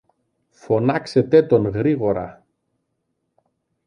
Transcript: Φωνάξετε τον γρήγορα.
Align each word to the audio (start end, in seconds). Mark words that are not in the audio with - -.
Φωνάξετε 0.49 1.43
τον 1.45 1.67
γρήγορα. 1.71 2.45